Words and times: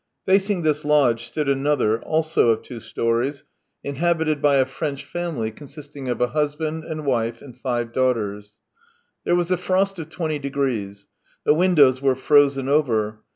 Facing 0.25 0.63
this 0.63 0.83
lodge 0.83 1.27
stood 1.27 1.47
another, 1.47 2.01
also 2.01 2.49
of 2.49 2.63
two 2.63 2.79
storeys, 2.79 3.43
THREE 3.83 3.91
YEARS 3.91 3.95
245 3.95 3.95
inhabited 3.95 4.41
by 4.41 4.55
a 4.55 4.65
French 4.65 5.05
family 5.05 5.51
consisting 5.51 6.07
of 6.09 6.19
a 6.19 6.29
husband 6.29 6.83
and 6.85 7.05
wife 7.05 7.39
and 7.43 7.55
five 7.55 7.93
daughters. 7.93 8.57
There 9.25 9.35
was 9.35 9.51
a 9.51 9.57
frost 9.57 9.99
of 9.99 10.09
twenty 10.09 10.39
degrees. 10.39 11.05
The 11.43 11.53
windows 11.53 12.01
were 12.01 12.15
frozen 12.15 12.67
over. 12.67 13.19